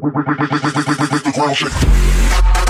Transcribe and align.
the 0.00 1.32
ground 1.34 1.56
shake. 1.56 2.67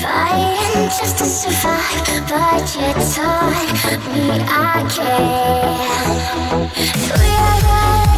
Fighting 0.00 0.88
just 0.88 1.18
to 1.18 1.24
survive, 1.24 2.06
but 2.28 2.74
you 2.74 2.88
taught 3.12 3.68
me 4.14 4.24
I 4.48 4.82
can. 4.88 5.76
We 7.20 7.30
are. 7.36 8.15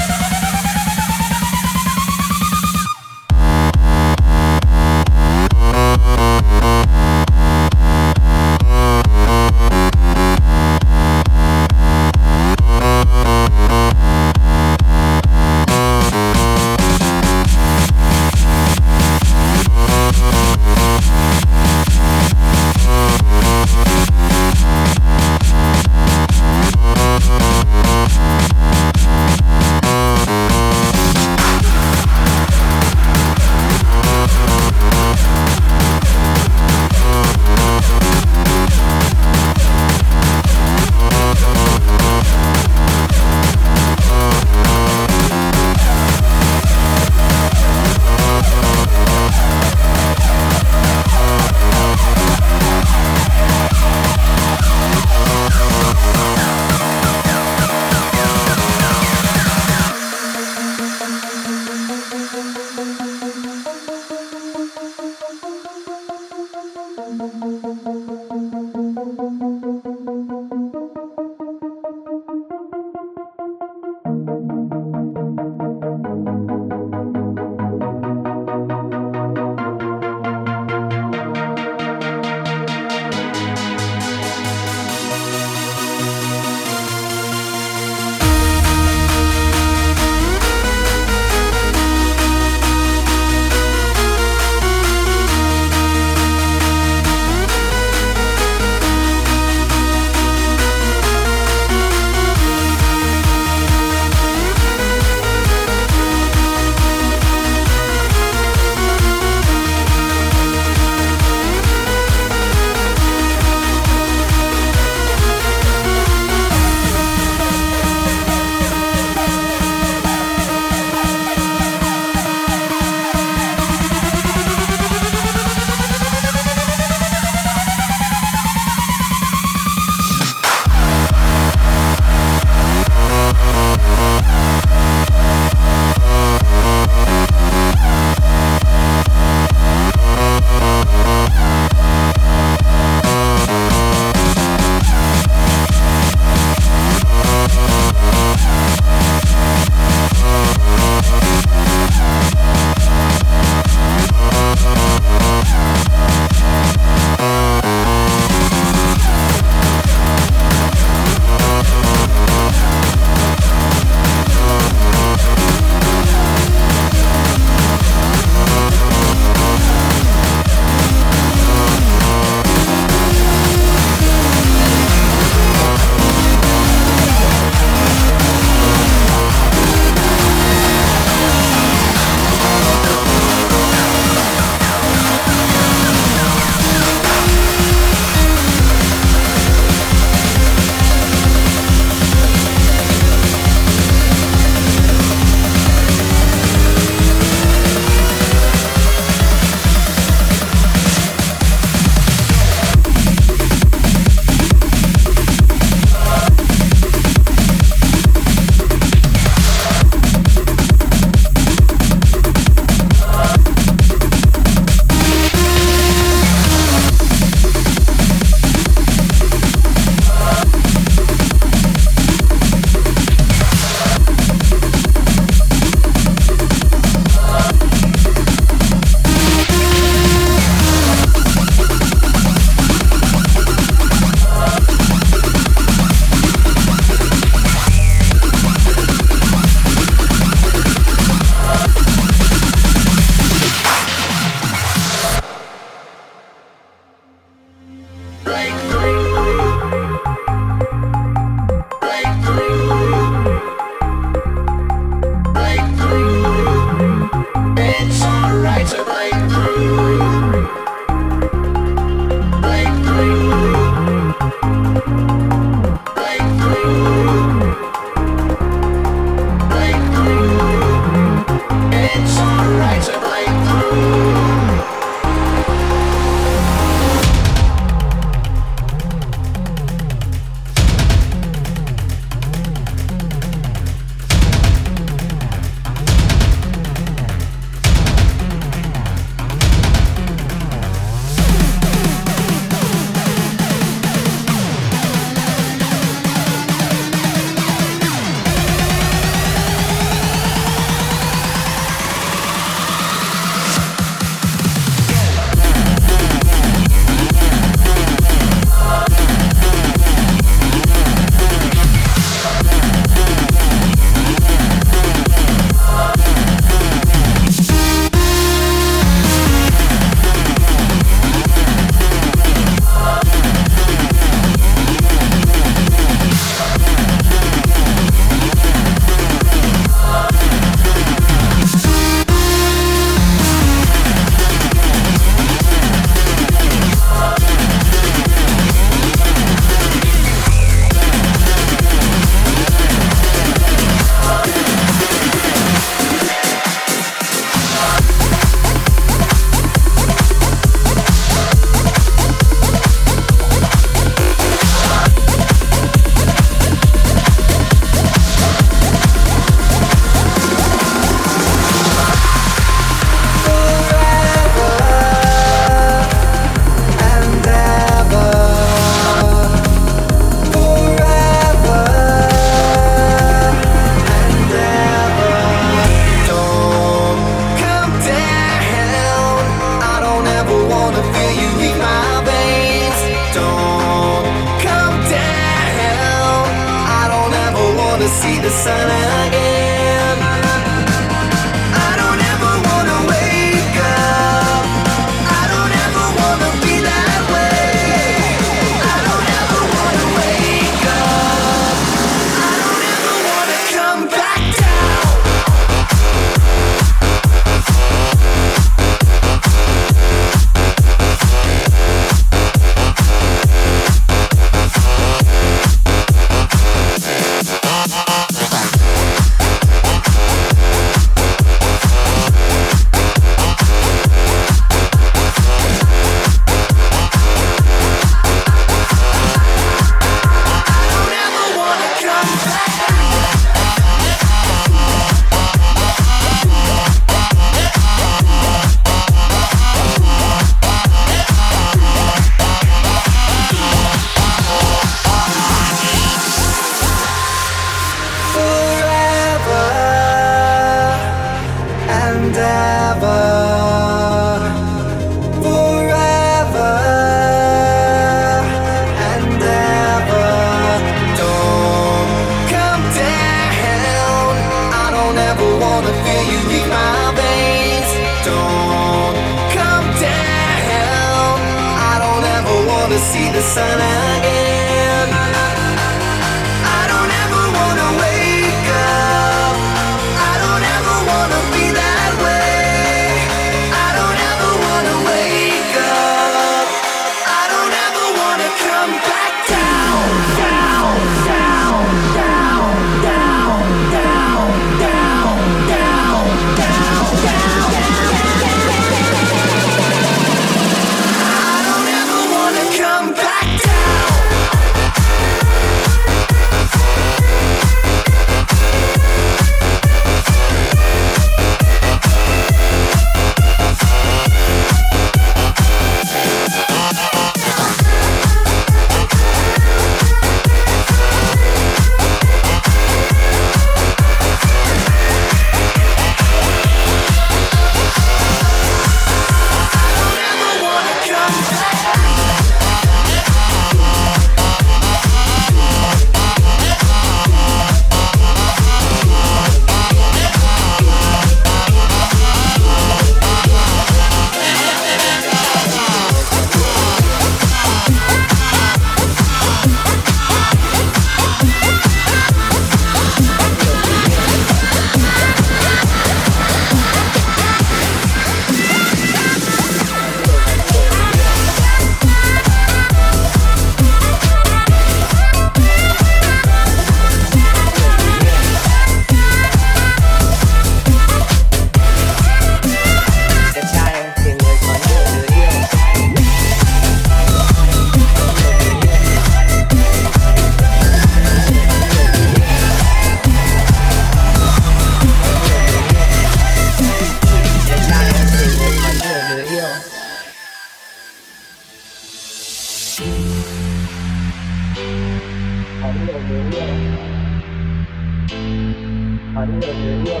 người 599.84 600.00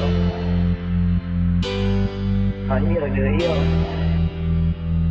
có 2.68 2.78
nhiều 2.90 3.08
người 3.16 3.28
yêu 3.40 3.54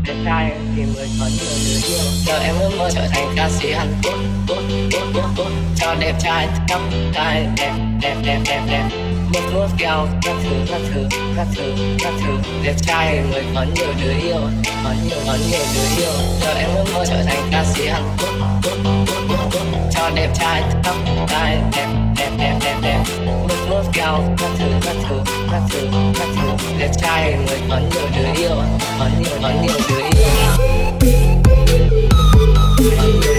đẹp 0.08 0.16
trai 0.26 0.52
thì 0.76 0.84
mới 0.96 1.08
có 1.20 1.26
nhiều 1.26 1.58
người 1.66 1.82
yêu 1.88 2.06
giờ 2.26 2.40
em 2.40 2.56
ước 2.60 2.70
mơ 2.78 2.90
trở 2.96 3.08
thành 3.12 3.28
ca 3.36 3.50
sĩ 3.50 3.72
hàn 3.72 3.88
quốc. 4.04 4.20
Quốc 4.48 4.64
quốc 4.92 5.08
quốc 5.14 5.30
quốc 5.38 5.52
cho 5.76 5.96
đẹp 6.00 6.14
trai, 6.20 6.48
tóc 6.70 6.82
tay 7.14 7.48
đẹp 7.58 7.74
đẹp 8.02 8.16
đẹp 8.26 8.40
đẹp 8.46 8.62
đẹp. 8.70 8.90
Một 9.34 9.42
nuốt 9.54 9.70
cao 9.78 10.08
các 10.24 10.36
thứ 10.44 10.56
các 10.70 10.82
thứ 10.94 11.06
các 11.36 11.48
thứ 11.56 11.74
các 12.00 12.14
thứ. 12.22 12.38
Đẹp 12.64 12.76
trai 12.82 13.22
mới 13.32 13.44
có 13.56 13.66
nhiều 13.76 13.94
đứa 14.02 14.14
yêu 14.22 14.42
có 14.84 14.94
nhiều 15.10 15.18
có 15.28 15.38
nhiều 15.50 15.60
đứa 15.76 16.04
yêu 16.04 16.12
giờ 16.42 16.54
em 16.54 16.70
ước 16.76 16.86
mơ 16.94 17.06
trở 17.08 17.24
thành 17.24 17.48
ca 17.52 17.64
sĩ 17.64 17.88
hàn 17.88 18.04
quốc. 18.18 18.34
Quốc 18.64 18.78
quốc 19.08 19.24
quốc 19.30 19.50
quốc 19.54 19.90
cho 19.92 20.10
đẹp 20.16 20.30
trai, 20.40 20.64
tóc 20.84 20.96
tay 21.28 21.58
đẹp 21.76 21.88
đẹp 22.18 22.32
đẹp 22.38 22.60
đẹp 22.64 22.78
đẹp 22.82 23.04
bước 23.70 23.84
cao 23.94 24.24
các 24.38 24.50
thứ 24.60 24.66
các 24.86 24.96
thứ 25.10 25.16
các 25.52 25.62
thứ 25.70 25.88
các 26.20 26.28
thứ 26.36 26.50
đẹp 26.80 26.92
trai 27.02 27.34
người 27.48 27.60
có 27.70 27.78
nhiều 27.78 28.08
đứa 28.18 28.42
yêu, 28.42 28.56
có 29.00 29.10
nhiều 29.20 29.38
có 29.42 29.50
nhiều 29.62 29.80
đứa 29.90 29.98
yêu. 29.98 30.28
Có 32.98 33.04
nhiều 33.04 33.37